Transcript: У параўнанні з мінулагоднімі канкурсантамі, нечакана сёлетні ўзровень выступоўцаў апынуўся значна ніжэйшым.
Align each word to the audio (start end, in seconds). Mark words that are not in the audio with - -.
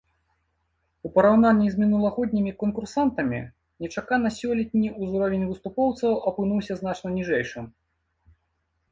У 1.07 1.09
параўнанні 1.15 1.67
з 1.73 1.81
мінулагоднімі 1.81 2.53
канкурсантамі, 2.63 3.41
нечакана 3.85 4.31
сёлетні 4.37 4.89
ўзровень 5.03 5.43
выступоўцаў 5.51 6.11
апынуўся 6.31 6.73
значна 6.81 7.07
ніжэйшым. 7.19 7.65